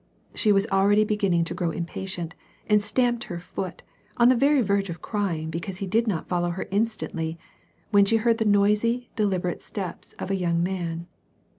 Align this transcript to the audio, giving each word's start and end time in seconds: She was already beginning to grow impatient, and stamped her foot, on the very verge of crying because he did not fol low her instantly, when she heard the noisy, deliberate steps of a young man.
She 0.33 0.51
was 0.51 0.65
already 0.71 1.03
beginning 1.03 1.43
to 1.43 1.53
grow 1.53 1.69
impatient, 1.69 2.33
and 2.65 2.83
stamped 2.83 3.25
her 3.25 3.39
foot, 3.39 3.83
on 4.17 4.29
the 4.29 4.35
very 4.35 4.59
verge 4.63 4.89
of 4.89 4.99
crying 4.99 5.51
because 5.51 5.77
he 5.77 5.85
did 5.85 6.07
not 6.07 6.27
fol 6.27 6.41
low 6.41 6.49
her 6.49 6.67
instantly, 6.71 7.37
when 7.91 8.05
she 8.05 8.17
heard 8.17 8.39
the 8.39 8.45
noisy, 8.45 9.11
deliberate 9.15 9.61
steps 9.61 10.13
of 10.13 10.31
a 10.31 10.35
young 10.35 10.63
man. 10.63 11.05